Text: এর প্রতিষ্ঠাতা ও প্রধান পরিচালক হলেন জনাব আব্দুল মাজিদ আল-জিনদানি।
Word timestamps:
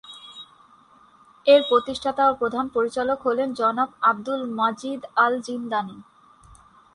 এর 1.45 1.61
প্রতিষ্ঠাতা 1.69 2.23
ও 2.29 2.33
প্রধান 2.33 2.65
পরিচালক 2.67 3.19
হলেন 3.21 3.49
জনাব 3.53 3.89
আব্দুল 4.01 4.41
মাজিদ 4.59 5.01
আল-জিনদানি। 5.15 5.97